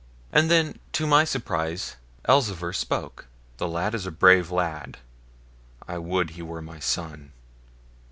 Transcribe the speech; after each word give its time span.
And 0.33 0.49
then, 0.49 0.79
to 0.93 1.05
my 1.05 1.25
surprise, 1.25 1.95
Elzevir 2.27 2.73
spoke: 2.73 3.27
'The 3.57 3.67
lad 3.67 3.93
is 3.93 4.07
a 4.07 4.11
brave 4.11 4.49
lad; 4.49 4.97
I 5.87 5.99
would 5.99 6.31
he 6.31 6.41
were 6.41 6.59
my 6.59 6.79
son. 6.79 7.33